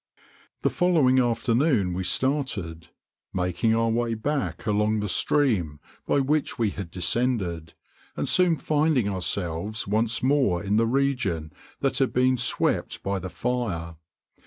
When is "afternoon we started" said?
1.19-2.87